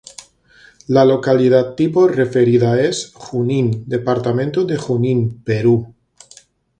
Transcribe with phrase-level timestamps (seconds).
[0.87, 5.93] La localidad tipo referida es: Junín, departamento de Junín, Perú.